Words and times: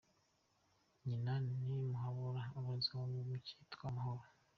Nyina 1.07 1.33
ni 1.43 1.53
Muhabura 1.63 2.41
abarizwa 2.57 2.97
mu 3.11 3.19
ryitwa 3.39 3.85
Amahoro. 3.91 4.23